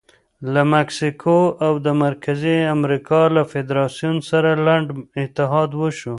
[0.53, 4.87] له مکسیکو او د مرکزي امریکا له فدراسیون سره لنډ
[5.23, 6.09] اتحاد وشو.